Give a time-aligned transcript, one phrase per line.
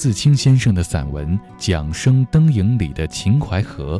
[0.00, 3.98] 自清先生的散文《桨声灯影里的秦淮河》，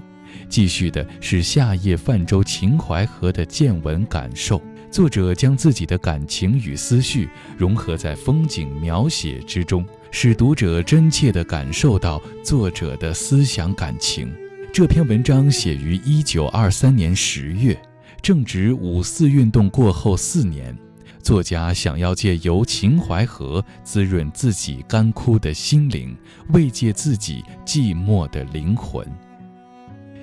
[0.48, 4.62] 继续的是夏夜泛舟秦淮河的见闻感受。
[4.90, 14.32] 作者将自己的感情与思绪融合在风景描写之中，使读者真切地感受到作者的思想感情。
[14.72, 17.78] 这篇文章写于一九二三年十月，
[18.22, 20.74] 正值五四运动过后四年。
[21.22, 26.16] 作家想要借由秦淮河滋润自己干枯的心灵，
[26.52, 29.06] 慰藉自己寂寞的灵魂。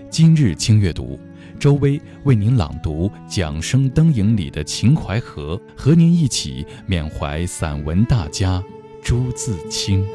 [0.10, 1.20] 今日轻阅读，
[1.60, 8.64] 周薇为您朗读《桨声灯影里的秦淮河》，和您一起缅怀散文大家
[9.04, 10.06] 朱自清。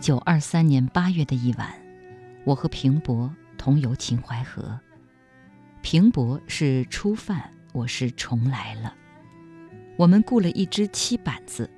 [0.00, 1.74] 一九二三年八月的一晚，
[2.44, 4.80] 我和平伯同游秦淮河。
[5.82, 8.94] 平伯是初犯，我是重来了。
[9.98, 11.68] 我们雇了一只七板子，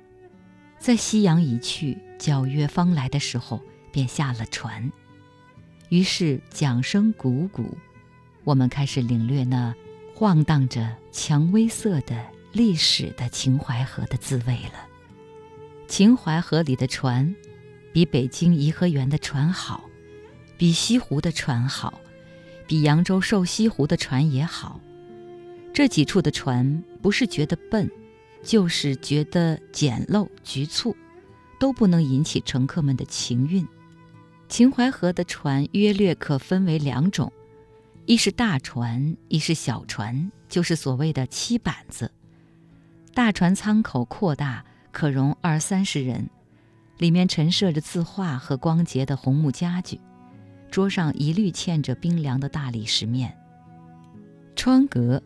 [0.79, 4.89] 在夕阳已去、皎月方来的时候，便下了船。
[5.89, 7.77] 于是桨声鼓鼓，
[8.45, 9.75] 我们开始领略那
[10.15, 14.87] 晃荡着蔷薇色的历史的秦淮河的滋味了。
[15.89, 17.35] 秦淮河里的船。
[17.93, 19.87] 比北京颐和园的船好，
[20.57, 22.01] 比西湖的船好，
[22.67, 24.79] 比扬州瘦西湖的船也好。
[25.71, 27.89] 这几处的船不是觉得笨，
[28.43, 30.95] 就是觉得简陋局促，
[31.59, 33.65] 都不能引起乘客们的情韵。
[34.49, 37.31] 秦淮河的船约略可分为两种，
[38.05, 42.11] 一是大船，一是小船，就是所谓的七板子。
[43.13, 46.29] 大船舱口扩大，可容二三十人。
[46.97, 49.99] 里面陈设着字画和光洁的红木家具，
[50.71, 53.37] 桌上一律嵌着冰凉的大理石面。
[54.55, 55.21] 窗格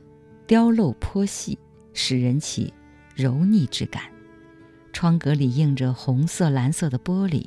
[0.48, 1.60] 雕镂颇细，
[1.94, 2.74] 使人起
[3.16, 4.04] 柔腻之感。
[4.94, 7.46] 窗格里映着红色、蓝色的玻璃，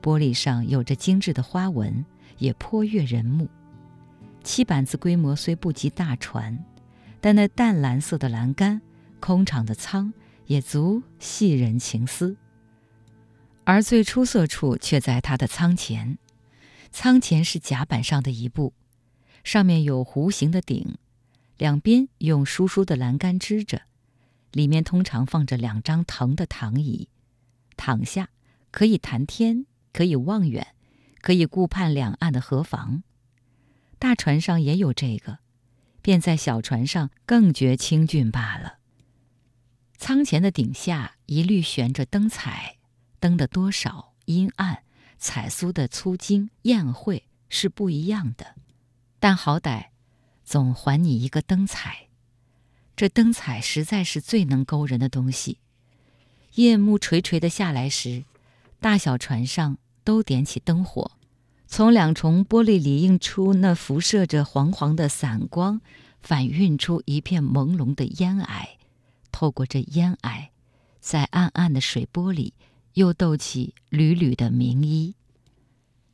[0.00, 2.04] 玻璃上有着精致的花纹，
[2.38, 3.48] 也颇悦人目。
[4.42, 6.64] 七板子规模虽不及大船，
[7.20, 8.80] 但那淡蓝色的栏杆、
[9.20, 10.14] 空敞的舱，
[10.46, 12.36] 也足系人情思。
[13.66, 16.18] 而最出色处却在它的舱前，
[16.92, 18.72] 舱前是甲板上的一部，
[19.42, 20.96] 上面有弧形的顶，
[21.58, 23.82] 两边用疏疏的栏杆支着，
[24.52, 27.08] 里面通常放着两张藤的躺椅，
[27.76, 28.28] 躺下
[28.70, 30.68] 可以谈天，可以望远，
[31.20, 33.02] 可以顾盼两岸的河房。
[33.98, 35.40] 大船上也有这个，
[36.00, 38.78] 便在小船上更觉清俊罢了。
[39.98, 42.75] 舱前的顶下一律悬着灯彩。
[43.16, 44.82] 灯的多少、阴暗、
[45.18, 48.54] 彩苏的粗精、宴会是不一样的，
[49.18, 49.86] 但好歹
[50.44, 52.08] 总还你一个灯彩。
[52.94, 55.58] 这灯彩实在是最能勾人的东西。
[56.54, 58.24] 夜幕垂垂的下来时，
[58.80, 61.12] 大小船上都点起灯火，
[61.66, 65.82] 从两重玻璃里映出那辐射着黄黄的散光，
[66.20, 68.66] 反映出一片朦胧的烟霭。
[69.30, 70.48] 透过这烟霭，
[70.98, 72.54] 在暗暗的水波里。
[72.96, 75.16] 又斗起缕缕的明衣，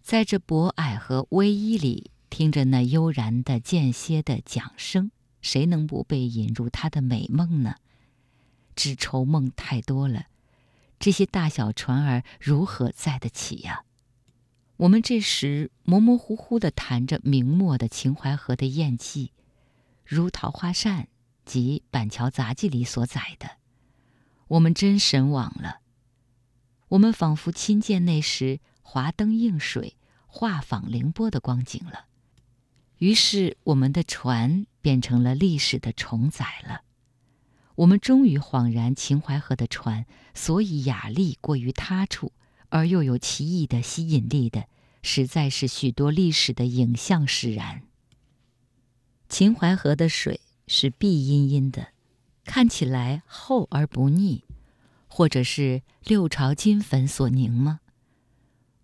[0.03, 7.77] 在这薄霭和微衣里，听着那悠然的间歇的桨声，谁能不被引入他的美梦呢？
[8.75, 10.27] 只愁梦太多了，
[10.99, 13.85] 这些大小船儿如何载得起呀？
[14.79, 19.31] 我们这时模模糊糊地谈着明末的秦淮河的艳迹，
[20.05, 21.05] 如《桃花扇》
[21.45, 23.59] 及《板桥杂记》里所载的，
[24.49, 25.82] 我们真神往了。
[26.93, 29.97] 我们仿佛亲见那时华灯映水、
[30.27, 32.05] 画舫凌波的光景了，
[32.99, 36.83] 于是我们的船变成了历史的重载了。
[37.77, 40.05] 我们终于恍然，秦淮河的船
[40.35, 42.33] 所以雅丽过于他处，
[42.69, 44.67] 而又有奇异的吸引力的，
[45.03, 47.85] 实在是许多历史的影像使然。
[49.31, 51.89] 秦淮河的水是碧阴阴的，
[52.45, 54.45] 看起来厚而不腻，
[55.15, 57.81] 或者是六朝金粉所凝吗？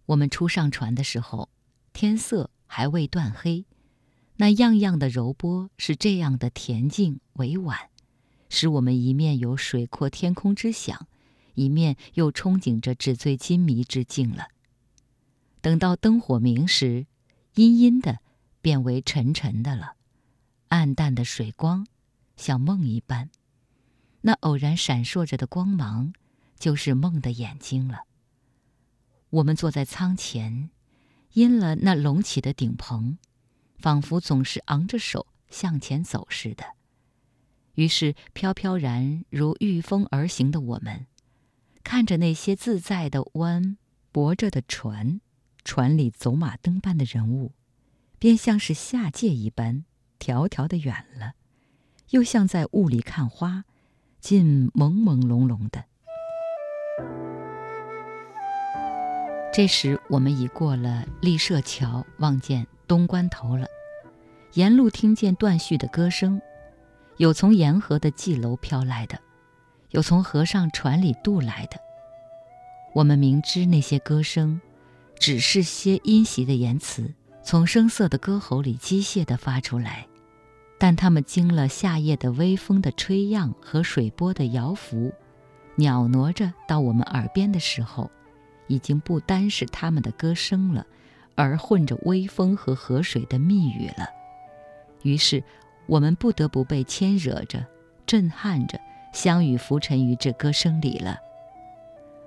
[0.05, 1.49] 我们初上船的时候，
[1.95, 3.65] 天色还未断黑，
[4.37, 7.79] 那样样的柔波是这样的恬静委婉，
[8.51, 11.07] 使我们一面有水阔天空之想，
[11.55, 14.49] 一面又憧憬着纸醉金迷之境了。
[15.63, 17.07] 等到灯火明时，
[17.55, 18.19] 阴阴的
[18.61, 19.95] 变为沉沉的了，
[20.69, 21.87] 暗淡的水光，
[22.37, 23.31] 像梦一般。
[24.23, 26.13] 那偶然闪烁着的光芒，
[26.59, 28.05] 就是梦的眼睛了。
[29.31, 30.71] 我们坐在舱前，
[31.33, 33.19] 因了那隆起的顶棚，
[33.79, 36.65] 仿佛总是昂着手向前走似的。
[37.75, 41.07] 于是飘飘然如御风而行的我们，
[41.85, 43.77] 看着那些自在的弯
[44.11, 45.21] 泊着的船，
[45.63, 47.53] 船里走马灯般的人物，
[48.19, 49.85] 便像是下界一般，
[50.19, 51.35] 迢迢的远了，
[52.11, 53.65] 又像在雾里看花。
[54.29, 55.83] 尽朦朦胧胧的。
[59.51, 63.67] 这时，我们已过了立舍桥，望见东关头了。
[64.53, 66.43] 沿路听见断续的歌声，
[67.17, 69.19] 有从沿河的蓟楼飘来的，
[69.93, 71.79] 有从河上船里渡来的。
[72.95, 74.61] 我们明知那些歌声，
[75.19, 80.07] 只是些阴习的言辞，从声色的歌喉里机械地发出来。
[80.79, 85.13] 但它们经了夏夜的微风的吹漾和水波的摇拂，
[85.75, 88.11] 袅挪着到我们耳边的时候，
[88.69, 90.87] 已经不单是它们的歌声了，
[91.35, 94.07] 而混着微风和河水的密语了。
[95.03, 95.43] 于是，
[95.87, 97.67] 我们不得不被牵惹着、
[98.07, 98.81] 震撼着，
[99.13, 101.19] 相与浮沉于这歌声里了。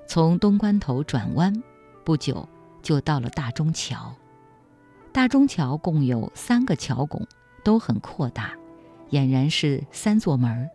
[0.08, 1.64] 从东关头转弯，
[2.04, 2.48] 不久
[2.82, 4.14] 就到了大中桥。
[5.14, 7.26] 大中桥共有三个桥拱。
[7.64, 8.54] 都很扩大，
[9.12, 10.70] 俨然是三座门，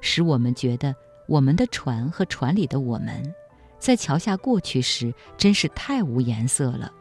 [0.00, 0.94] 使我们觉得
[1.26, 3.34] 我们的船和船里的我们，
[3.78, 6.92] 在桥下过去时真是太无颜色了。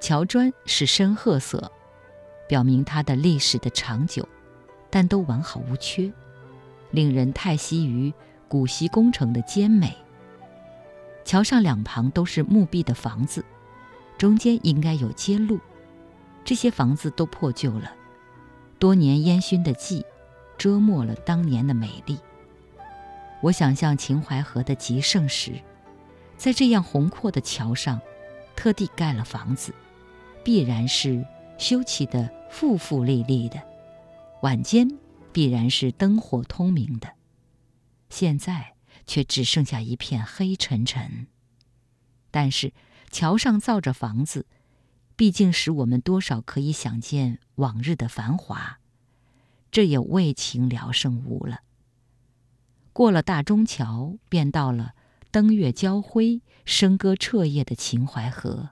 [0.00, 1.70] 桥砖是深褐色，
[2.48, 4.28] 表明它的历史的长久，
[4.90, 6.12] 但都完好无缺，
[6.90, 8.12] 令人叹息于
[8.48, 9.96] 古稀工程的坚美。
[11.24, 13.44] 桥上两旁都是木壁的房子，
[14.18, 15.60] 中间应该有街路，
[16.44, 17.92] 这些房子都破旧了。
[18.82, 20.04] 多年烟熏的迹，
[20.58, 22.18] 遮没了当年的美丽。
[23.40, 25.52] 我想象秦淮河的极盛时，
[26.36, 28.00] 在这样宏阔的桥上，
[28.56, 29.72] 特地盖了房子，
[30.42, 31.24] 必然是
[31.58, 33.62] 修葺的富富丽丽的，
[34.40, 34.90] 晚间
[35.32, 37.08] 必然是灯火通明的。
[38.10, 38.74] 现在
[39.06, 41.28] 却只剩下一片黑沉沉。
[42.32, 42.72] 但是
[43.12, 44.44] 桥上造着房子。
[45.16, 48.78] 毕竟使我们多少可以想见往日的繁华，
[49.70, 51.60] 这也未情聊胜无了。
[52.92, 54.94] 过了大中桥，便到了
[55.30, 58.70] 灯月交辉、笙歌彻夜的秦淮河，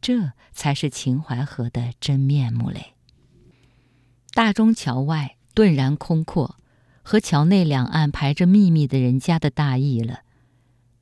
[0.00, 2.94] 这才是秦淮河的真面目嘞。
[4.32, 6.56] 大中桥外顿然空阔，
[7.02, 10.20] 和桥内两岸排着密密的人家的大异了。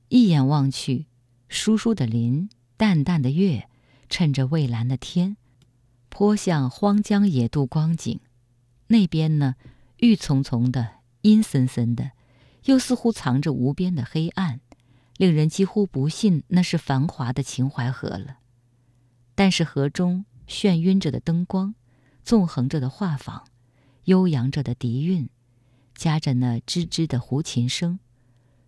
[0.09, 1.07] 一眼望去，
[1.49, 3.69] 疏疏的林，淡淡的月。
[4.09, 5.37] 趁着蔚蓝的天，
[6.09, 8.21] 颇像荒江野渡光景。
[8.89, 9.57] 那边呢，
[9.99, 12.13] 郁葱葱的，阴森森的，
[12.65, 14.61] 又似乎藏着无边的黑暗，
[15.17, 18.39] 令人几乎不信那是繁华的秦淮河了。
[19.35, 21.75] 但是河中眩晕着的灯光，
[22.23, 23.43] 纵横着的画舫，
[24.05, 25.29] 悠扬着的笛韵，
[25.95, 27.99] 夹着那吱吱的胡琴声，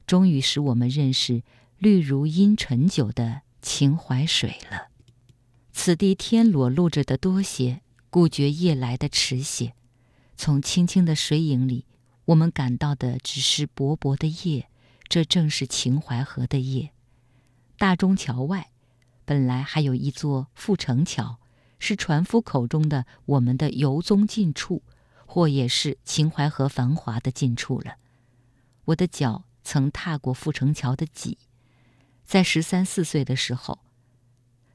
[0.07, 1.42] 终于使我们认识
[1.78, 4.88] 绿如阴醇酒的秦淮水了。
[5.80, 9.75] 此地天裸露着的多些，故觉夜来的迟些。
[10.37, 11.87] 从清清的水影里，
[12.25, 14.68] 我们感到的只是薄薄的夜。
[15.08, 16.90] 这正是秦淮河的夜。
[17.78, 18.73] 大中桥外，
[19.25, 21.38] 本来还有一座阜成桥，
[21.78, 24.82] 是船夫口中的我们的游踪近处，
[25.26, 27.94] 或也是秦淮河繁华的近处了。
[28.87, 31.38] 我的脚曾踏过阜成桥的脊，
[32.25, 33.78] 在十三四岁的时候。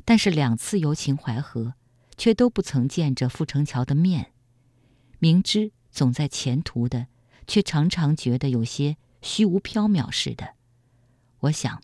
[0.06, 1.74] 但是两次游秦淮河，
[2.18, 4.32] 却都不曾见着阜成桥的面。
[5.20, 7.08] 明知总在前途的，
[7.48, 10.56] 却常常觉得有些虚无缥缈似的。
[11.40, 11.82] 我想，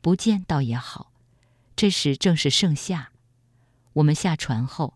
[0.00, 1.12] 不见倒也好。
[1.74, 3.10] 这时正是盛夏，
[3.94, 4.94] 我们下船后，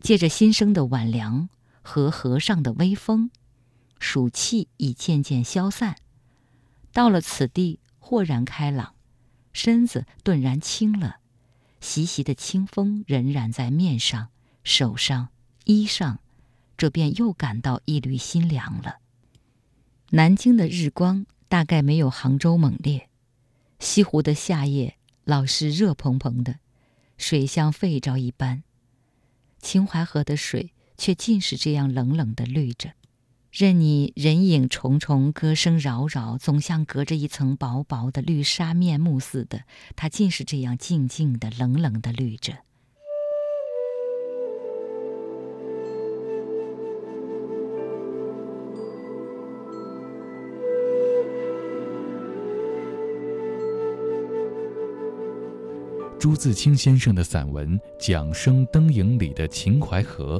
[0.00, 1.48] 借着新生的晚凉
[1.82, 3.30] 和河上的微风，
[3.98, 5.96] 暑气已渐渐消散。
[6.92, 8.94] 到了此地，豁然开朗，
[9.52, 11.16] 身子顿然轻了。
[11.80, 14.28] 习习的清风仍然在面上、
[14.62, 15.28] 手上、
[15.64, 16.20] 衣上，
[16.76, 18.98] 这便又感到一缕心凉了。
[20.10, 23.08] 南京的日光大概没有杭州猛烈，
[23.78, 26.58] 西湖的夏夜老是热蓬蓬的，
[27.16, 28.62] 水像沸着一般。
[29.60, 32.92] 秦淮河的水却尽是这样冷冷的绿着，
[33.52, 39.62] 任你人影重重，歌声扰扰，总像隔着一层薄薄的绿纱面目似的，
[39.96, 42.52] 它尽是这样静静的、冷冷的绿着。
[56.20, 60.38] 朱自清先生的散文《桨声灯影里的秦淮河》，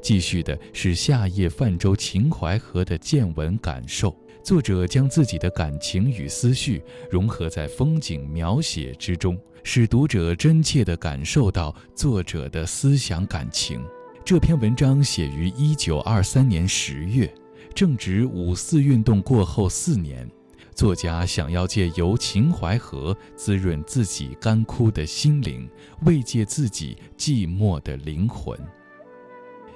[0.00, 4.16] 继续的是夏夜泛舟秦淮河的见闻感受。
[4.42, 13.80] 作者将自己的感情与思绪融合在风景描写之中，使读者真切地感受到作者的思想感情。
[14.24, 17.32] 这篇文章写于一九二三年十月，
[17.72, 20.28] 正值五四运动过后四年。
[20.74, 25.68] 作家想要借由秦淮河滋润自己干枯的心灵，
[26.04, 28.58] 慰藉自己寂寞的灵魂。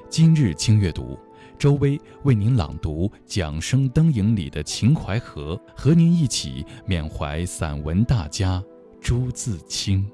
[0.09, 1.19] 今日轻阅读，
[1.59, 8.63] 周薇为您朗读《桨声灯影里的秦淮河》，和您一起缅怀散文大家
[9.01, 10.09] 朱自清。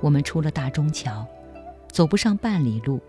[0.00, 1.26] 我们出了大中桥。
[1.92, 3.00] 走不上半里路，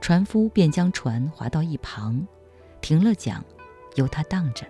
[0.00, 2.20] 船夫便将船划到一旁，
[2.80, 3.40] 停了桨，
[3.94, 4.66] 由他荡着。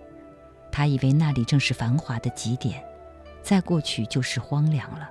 [0.79, 2.81] 他以为那里正是繁华的极点，
[3.43, 5.11] 再过去就是荒凉了，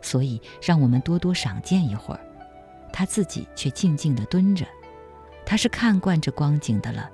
[0.00, 2.20] 所以让我们多多赏见一会儿。
[2.90, 4.66] 他自己却静静地蹲着，
[5.44, 7.10] 他是看惯这光景的了。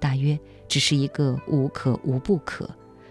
[0.00, 2.68] 大约只是一个无可无不可，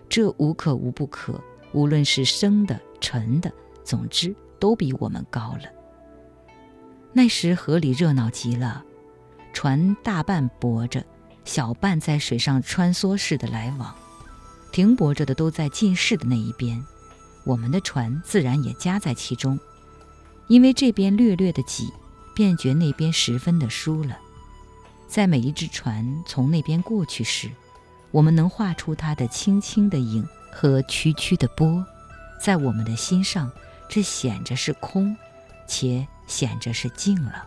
[0.10, 3.50] 这无可无不可，无论是生的沉的，
[3.86, 5.62] 总之都比我们高了。
[7.14, 8.84] 那时河里热闹极了，
[9.54, 11.02] 船大半泊着，
[11.46, 13.96] 小半在水上穿梭似的来往，
[14.72, 16.84] 停泊着的都在近视的那一边，
[17.44, 19.60] 我们的船自然也夹在其中，
[20.48, 21.92] 因为这边略略的挤，
[22.36, 24.18] 便觉那边十分的疏了。
[25.08, 27.50] 在每一只船从那边过去时，
[28.12, 31.86] 我们能画出它的轻轻的影和曲曲的波，
[32.42, 33.52] 在我们的心上，
[33.90, 35.16] 这显着是空，
[35.68, 36.08] 且。
[36.30, 37.44] 显着是静了。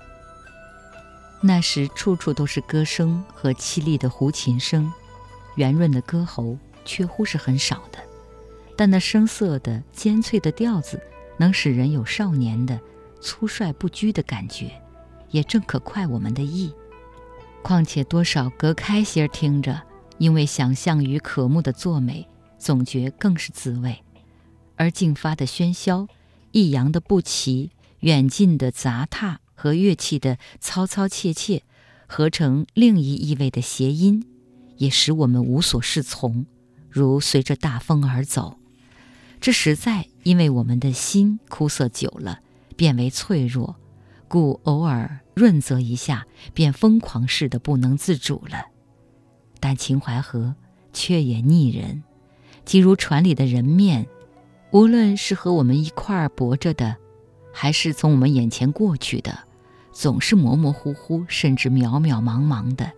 [1.40, 4.92] 那时处处都是歌声和凄厉的胡琴声，
[5.54, 7.98] 圆润的歌喉却乎是很少的，
[8.76, 11.00] 但那声色的尖脆的调子，
[11.38, 12.80] 能使人有少年的
[13.20, 14.70] 粗率不拘的感觉，
[15.30, 16.72] 也正可快我们的意。
[17.62, 19.82] 况且多少隔开些听着，
[20.18, 22.26] 因为想象与渴慕的作美，
[22.58, 24.02] 总觉更是滋味。
[24.76, 26.08] 而静发的喧嚣，
[26.50, 27.70] 抑扬的不齐。
[28.00, 31.62] 远近的杂沓和乐器的嘈嘈切切，
[32.08, 34.26] 合成另一意味的谐音，
[34.78, 36.44] 也使我们无所适从，
[36.92, 38.58] 如随着大风而走。
[39.40, 42.40] 这实在因为我们的心枯涩久了，
[42.76, 43.74] 变为脆弱，
[44.28, 48.66] 故偶尔润泽一下，便疯狂似的不能自主了。
[49.58, 50.54] 但秦淮河
[50.92, 52.02] 却也腻人，
[52.64, 54.06] 即如船里的人面，
[54.70, 56.96] 无论是和我们一块儿泊着的。
[57.54, 59.40] 还是从我们眼前过去的，
[59.92, 62.90] 总是模模糊糊，甚至渺渺茫茫的，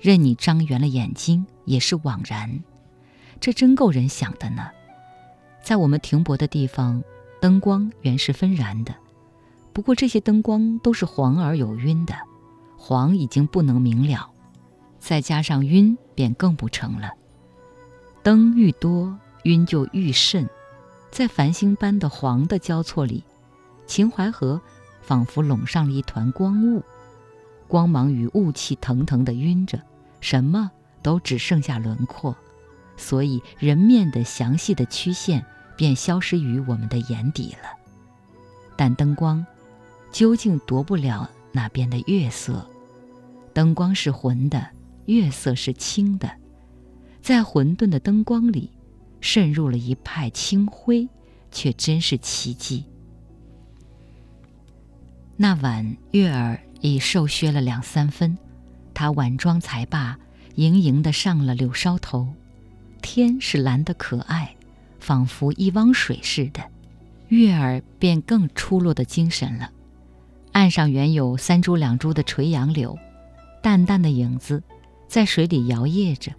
[0.00, 2.62] 任你张圆了眼睛也是枉然。
[3.40, 4.68] 这真够人想的呢。
[5.62, 7.02] 在我们停泊的地方，
[7.40, 8.94] 灯光原是纷然的，
[9.72, 12.14] 不过这些灯光都是黄而有晕的，
[12.76, 14.30] 黄已经不能明了，
[14.98, 17.10] 再加上晕，便更不成了。
[18.22, 20.48] 灯愈多，晕就愈甚，
[21.10, 23.24] 在繁星般的黄的交错里。
[23.86, 24.60] 秦淮河
[25.00, 26.82] 仿佛笼上了一团光雾，
[27.66, 29.80] 光芒与雾气腾腾地晕着，
[30.20, 30.70] 什么
[31.02, 32.36] 都只剩下轮廓，
[32.98, 35.42] 所以人面的详细的曲线
[35.76, 37.70] 便消失于我们的眼底了。
[38.76, 39.44] 但灯光
[40.12, 42.68] 究竟夺不了那边的月色，
[43.54, 44.68] 灯光是浑的，
[45.06, 46.30] 月色是清的，
[47.22, 48.70] 在混沌的灯光里
[49.20, 51.08] 渗入了一派清辉，
[51.50, 52.84] 却真是奇迹。
[55.36, 58.36] 那晚，月儿已瘦削了两三分，
[58.92, 60.18] 她晚妆才罢，
[60.56, 62.28] 盈盈的上了柳梢头。
[63.02, 64.54] 天是蓝得可爱，
[64.98, 66.60] 仿佛一汪水似的，
[67.28, 69.70] 月儿便更出落的精神了。
[70.52, 72.98] 岸上原有三株两株的垂杨柳，
[73.62, 74.62] 淡淡的影子，
[75.06, 76.32] 在水里摇曳着，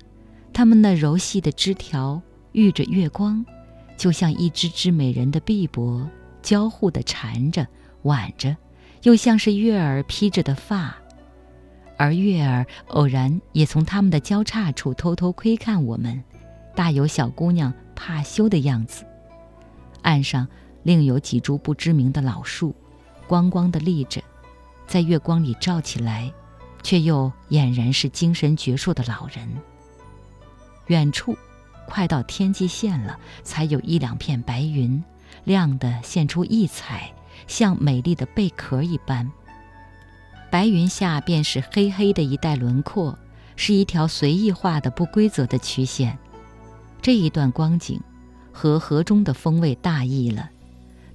[0.51, 3.45] 它们那柔细的枝条遇着月光，
[3.95, 6.05] 就像一只只美人的臂膊，
[6.41, 7.65] 交互地缠着、
[8.01, 8.55] 挽着，
[9.03, 10.95] 又像是月儿披着的发。
[11.97, 16.23] 而月儿偶然也从他们的交叉处偷偷窥看我们，
[16.75, 19.05] 大有小姑娘怕羞的样子。
[20.01, 20.47] 岸上
[20.83, 22.73] 另有几株不知名的老树，
[23.27, 24.21] 光光的立着，
[24.88, 26.31] 在月光里照起来，
[26.81, 29.47] 却又俨然是精神矍铄的老人。
[30.88, 31.38] 远处，
[31.85, 35.03] 快到天际线了，才有一两片白云，
[35.43, 37.13] 亮的现出异彩，
[37.45, 39.29] 像美丽的贝壳一般。
[40.49, 43.19] 白云下便是黑黑的一带轮廓，
[43.55, 46.17] 是一条随意画的不规则的曲线。
[47.01, 47.99] 这一段光景，
[48.51, 50.49] 和河中的风味大异了。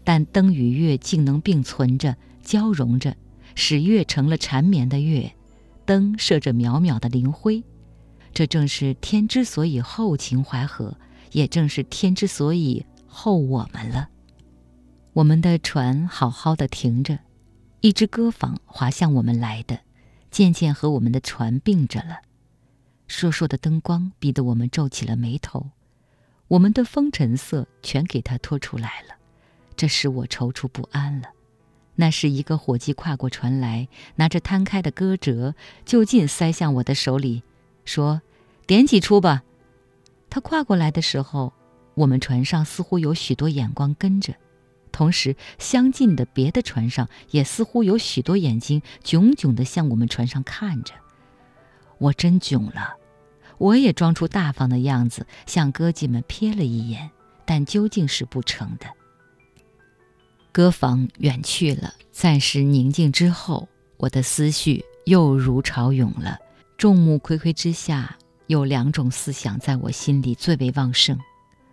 [0.02, 3.16] 但灯与月竟能并存着、交融着，
[3.54, 5.32] 使月成了缠绵的月，
[5.84, 7.62] 灯射着渺渺的灵辉。
[8.32, 10.96] 这正是天之所以厚秦淮河，
[11.32, 14.08] 也正是天之所以厚我们了。
[15.12, 17.18] 我们的船好好的停着。
[17.80, 19.78] 一只歌舫划向我们来的，
[20.30, 22.16] 渐渐和我们的船并着了。
[23.08, 25.70] 烁烁的灯光逼得我们皱起了眉头，
[26.48, 29.14] 我们的风尘色全给他拖出来了，
[29.76, 31.28] 这使我踌躇不安了。
[31.96, 37.44] 那是一个伙计跨过船来，拿着摊开的歌折，就近塞向我的手里，
[37.84, 38.20] 说
[38.66, 39.44] ：“点几出吧。”
[40.28, 41.52] 他跨过来的时候，
[41.94, 44.34] 我们船上似乎有许多眼光跟着。
[44.90, 50.94] 同时，相近的别的船上也似乎有许多眼睛炯炯地向我们船上看着。
[51.98, 52.96] 我真囧了，
[53.58, 57.10] 我也装出大方的样子，向歌妓们瞥了一眼，
[57.44, 58.86] 但究竟是不成的。
[60.52, 66.38] 歌房远去了，暂时宁静之后，我的思绪又如潮涌了。
[66.76, 71.18] 众目睽睽之下，有两种思想在我心里最为旺盛，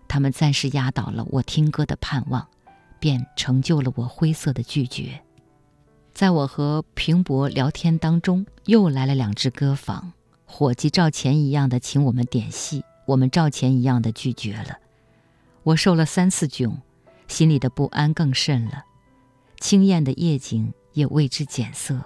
[0.07, 2.47] 他们暂时压倒了我听歌的盼望。
[3.00, 5.19] 便成就了我灰色的拒绝。
[6.22, 10.14] 在我和平伯聊天当中，又来了两只歌房，
[10.46, 14.77] 伙计照钱一样的请我们点戏，我们照钱一样的拒绝了。
[15.64, 16.75] 我受了三次窘，
[17.27, 18.86] 心里的不安更甚了。
[19.60, 22.00] 清艳的夜景也为之减色。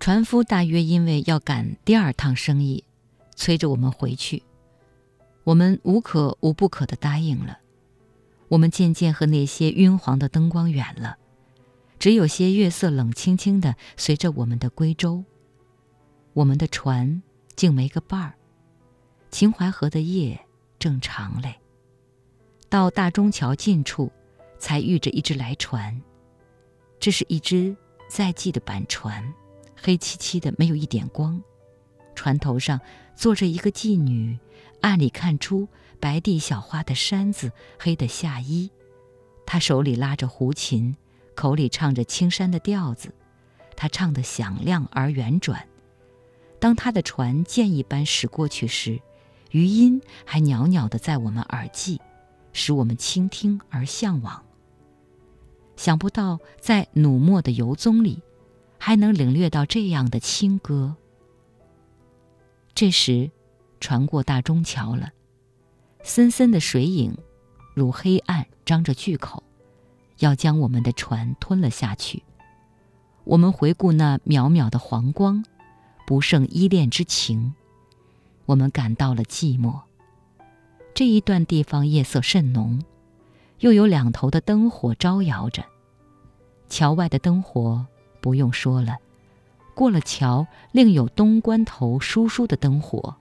[0.00, 2.82] 船夫大约因为要赶第二趟生意，
[3.36, 4.42] 催着我们回去，
[5.44, 7.58] 我们无可无不可的答应了。
[8.48, 11.18] 我们渐渐和那些晕黄的灯光远了，
[12.04, 15.24] 只有些月色冷清清的随着我们的归舟。
[16.34, 17.22] 我们的船
[17.56, 18.34] 竟没个伴儿。
[19.30, 20.38] 秦淮河的夜
[20.78, 21.58] 正长嘞。
[22.68, 24.12] 到大中桥近处，
[24.58, 25.98] 才遇着一只来船。
[27.00, 27.74] 这是一只
[28.06, 29.24] 在系的板船，
[29.74, 31.42] 黑漆漆的，没有一点光。
[32.14, 32.78] 船头上
[33.16, 34.38] 坐着一个妓女，
[34.82, 35.66] 暗里看出。
[35.98, 38.70] 白地小花的衫子，黑的夏衣，
[39.46, 40.94] 她手里拉着胡琴，
[41.34, 43.12] 口里唱着青山的调子，
[43.76, 45.68] 他唱得响亮而圆转。
[46.58, 49.00] 当他的船箭一般驶过去时，
[49.50, 52.00] 余音还袅袅地在我们耳际，
[52.52, 54.42] 使我们倾听而向往。
[55.76, 58.22] 想不到在努墨的游踪里，
[58.78, 60.96] 还能领略到这样的清歌。
[62.74, 63.30] 这时，
[63.80, 65.10] 船过大中桥了。
[66.02, 67.16] 森森的水影，
[67.74, 69.42] 如黑暗张着巨口，
[70.18, 72.22] 要将我们的船吞了下去。
[73.24, 75.44] 我们回顾那渺渺的黄光，
[76.06, 77.54] 不胜依恋之情。
[78.46, 79.80] 我们感到了寂寞。
[80.94, 82.82] 这一段地方夜色甚浓，
[83.60, 85.64] 又有两头的灯火招摇着。
[86.68, 87.86] 桥外的灯火
[88.20, 88.96] 不用说了，
[89.74, 93.16] 过了桥，另有东关头疏疏的灯火。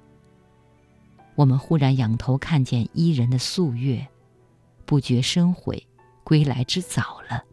[1.35, 4.07] 我们忽然仰头看见伊人的素月，
[4.85, 5.87] 不觉深悔，
[6.23, 7.43] 归来之早了。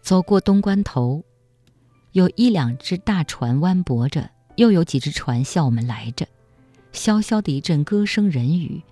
[0.00, 1.22] 走过东关头，
[2.12, 6.26] 有一两只大船弯泊着，又有几只船向我们来着。
[6.92, 8.82] 萧萧的一阵歌声人语，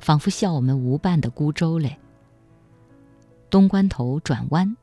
[0.00, 1.96] 仿佛笑我们无伴的孤舟嘞。
[3.48, 4.76] 东关头转弯，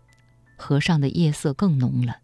[0.56, 2.18] 河上的夜色更浓了。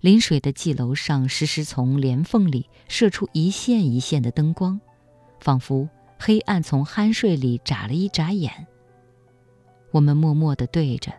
[0.00, 4.80] 临水的记楼上，时时从帘缝里射出一线一线的灯光。
[5.38, 8.66] 仿佛黑暗从酣睡里眨了一眨眼。
[9.92, 11.12] 我们默默地对着，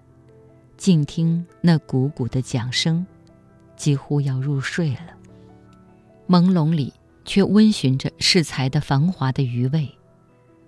[0.76, 3.06] 静听那汩汩的桨声，
[3.78, 5.16] 几乎要入睡了。
[6.28, 6.92] 朦胧里
[7.24, 9.90] 却温循着适才的繁华的余味。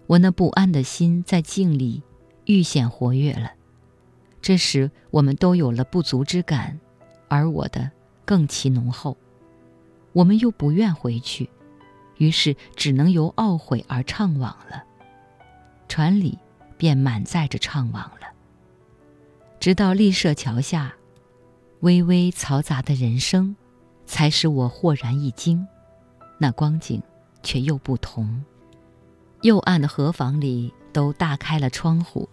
[0.08, 2.02] 我那不安的心在静里
[2.46, 3.52] 愈显活跃了。
[4.40, 6.80] 这时我们都有了不足之感，
[7.28, 7.90] 而我的
[8.24, 9.18] 更其浓厚。
[10.14, 11.50] 我们又不愿回去。
[12.18, 14.86] 于是只能由懊悔而怅惘了，
[15.90, 16.38] 船里
[16.78, 18.32] 便满载着怅惘了。
[19.60, 20.94] 直到立舍桥下，
[21.80, 23.56] 微微嘈杂的人声，
[24.06, 25.66] 才使我豁然一惊。
[26.38, 27.02] 那光景
[27.42, 28.44] 却又不同。
[29.42, 32.28] 幽暗的河房里都大开了窗户，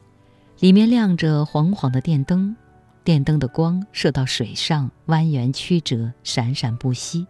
[0.59, 2.57] 里面亮着黄黄的电灯，
[3.05, 7.27] 电灯的光射到水上，蜿蜒曲折，闪闪不息，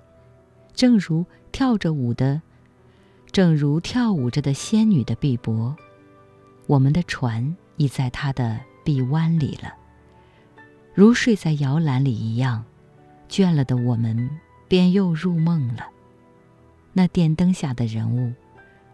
[0.74, 2.40] 正如跳着舞的，
[3.30, 5.76] 正如跳舞着的仙女的碧波。
[6.72, 9.74] 我们的船已在它的臂弯里了，
[10.94, 12.64] 如睡在摇篮里一样，
[13.28, 14.30] 倦了的我们
[14.68, 15.86] 便又入梦了。
[16.94, 18.32] 那电灯下的人物，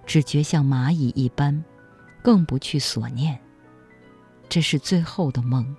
[0.04, 1.64] 只觉像蚂蚁一般，
[2.20, 3.38] 更不去所念。
[4.48, 5.76] 这是最后的梦，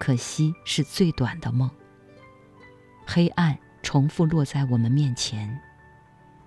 [0.00, 1.70] 可惜是最短的梦。
[3.06, 5.60] 黑暗重复落在我们面前，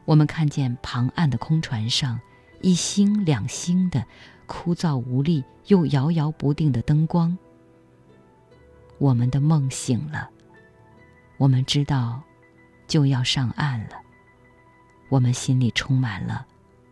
[0.03, 2.19] 我们看见旁岸的空船上
[2.59, 4.05] 一星两星的
[4.47, 7.37] 枯燥无力又摇摇不定的灯光。
[8.97, 10.27] 我们的梦醒了，
[11.37, 12.19] 我们知道
[12.87, 14.01] 就要上岸了。
[15.09, 16.47] 我们心里充满了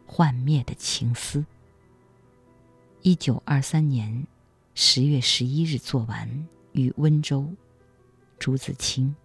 [0.06, 1.44] 幻灭的情思。
[3.02, 4.26] 一九二三年
[4.74, 7.48] 十月十一日做完，于温州，
[8.38, 9.16] 朱自清。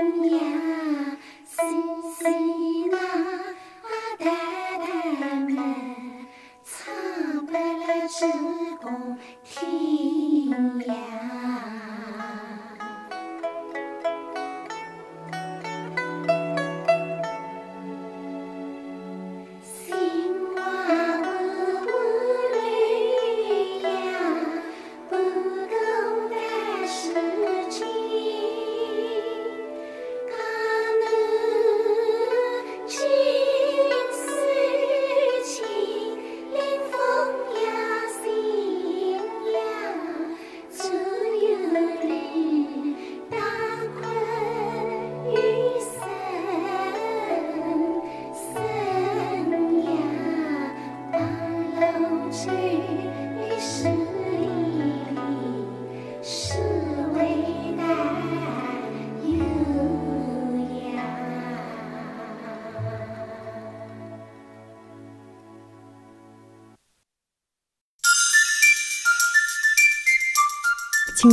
[0.00, 0.37] me.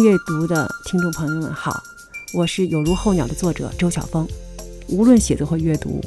[0.04, 1.82] 阅读的听众朋友们好，
[2.34, 4.28] 我是有如候鸟的作者周晓峰。
[4.88, 6.02] 无论写作或阅读，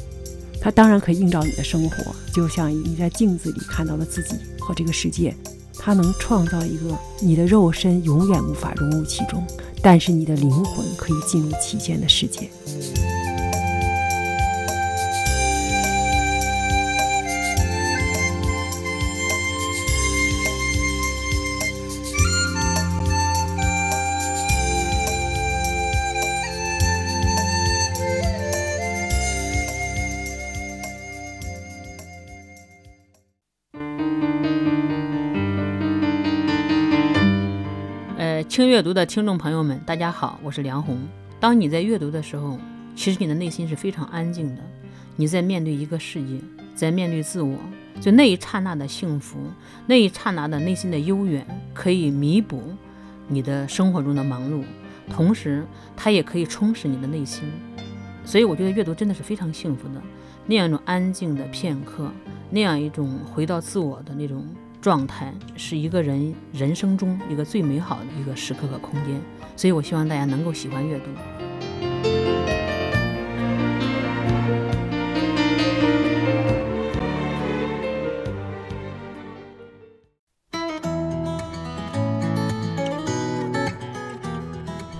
[0.61, 5.35] 它当然可以映照你的生活，就像你在镜子里看到了自己和这个世界。
[5.73, 9.45] 它能创造一个你的肉身永远无法融入其中，
[9.81, 12.49] 但是你的灵魂可以进入其间的世界。
[38.59, 40.99] 听阅读的听众朋友们，大家好，我是梁红。
[41.39, 42.59] 当你在阅读的时候，
[42.93, 44.61] 其实你的内心是非常安静的。
[45.15, 46.41] 你在面对一个世界，
[46.75, 47.57] 在面对自我，
[48.01, 49.37] 就那一刹那的幸福，
[49.87, 52.61] 那一刹那的内心的悠远，可以弥补
[53.29, 54.65] 你的生活中的忙碌，
[55.09, 57.45] 同时它也可以充实你的内心。
[58.25, 60.01] 所以我觉得阅读真的是非常幸福的，
[60.45, 62.11] 那样一种安静的片刻，
[62.49, 64.45] 那样一种回到自我的那种。
[64.81, 69.19] 状态是一个人人生中一个最美好的一个时刻和空间，
[69.57, 71.05] 所以我希望大家能够喜欢阅读。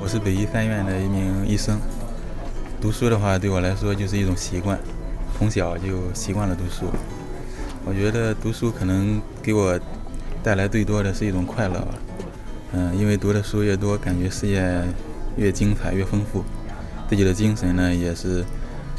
[0.02, 1.80] 我是北医三院的一名医生，
[2.82, 4.78] 读书的话对我来说就是一种习惯，
[5.38, 6.92] 从小就习惯了读书。
[7.86, 9.80] 我觉得读书可能给我
[10.44, 11.96] 带来最多的是一种快乐吧，
[12.74, 14.84] 嗯，因为读的书越多，感觉世界
[15.36, 16.44] 越精彩、越丰富，
[17.10, 18.44] 自己的精神呢也是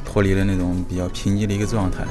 [0.04, 2.04] 脱离了那种比较贫瘠的一个状态，